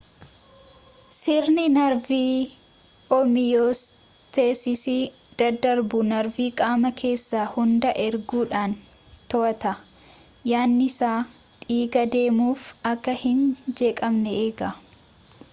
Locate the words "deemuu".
12.19-12.53